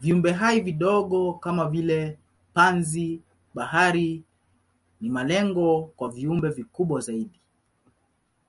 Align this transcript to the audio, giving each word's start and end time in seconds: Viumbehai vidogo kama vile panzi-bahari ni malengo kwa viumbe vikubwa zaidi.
Viumbehai 0.00 0.60
vidogo 0.60 1.32
kama 1.32 1.68
vile 1.70 2.18
panzi-bahari 2.54 4.22
ni 5.00 5.08
malengo 5.10 5.92
kwa 5.96 6.08
viumbe 6.10 6.48
vikubwa 6.48 7.00
zaidi. 7.00 7.40